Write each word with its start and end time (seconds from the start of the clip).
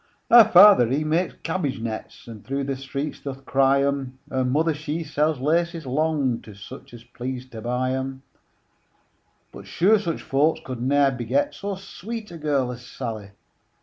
Her 0.31 0.45
father 0.45 0.87
he 0.87 1.03
makes 1.03 1.35
cabbage 1.43 1.79
nets, 1.79 2.25
And 2.27 2.43
through 2.43 2.63
the 2.63 2.75
streets 2.75 3.19
does 3.19 3.37
cry 3.41 3.83
'em; 3.83 4.17
Her 4.31 4.43
mother 4.43 4.73
she 4.73 5.03
sells 5.03 5.39
laces 5.39 5.85
long 5.85 6.41
To 6.41 6.55
such 6.55 6.91
as 6.95 7.03
please 7.03 7.47
to 7.49 7.61
buy 7.61 7.91
'em: 7.91 8.23
But 9.51 9.67
sure 9.67 9.99
such 9.99 10.23
folks 10.23 10.61
could 10.65 10.81
ne'er 10.81 11.11
beget 11.11 11.53
So 11.53 11.75
sweet 11.75 12.31
a 12.31 12.39
girl 12.39 12.71
as 12.71 12.83
Sally! 12.83 13.29